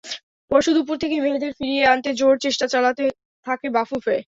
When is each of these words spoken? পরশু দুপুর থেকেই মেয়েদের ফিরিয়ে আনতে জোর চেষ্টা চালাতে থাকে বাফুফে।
পরশু 0.51 0.71
দুপুর 0.73 0.95
থেকেই 0.97 1.21
মেয়েদের 1.23 1.51
ফিরিয়ে 1.57 1.83
আনতে 1.85 2.09
জোর 2.13 2.35
চেষ্টা 2.45 2.65
চালাতে 2.67 3.03
থাকে 3.45 3.67
বাফুফে। 3.75 4.17